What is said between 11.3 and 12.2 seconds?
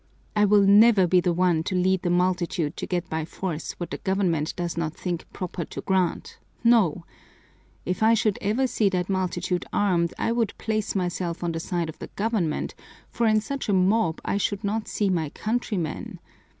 on the side of the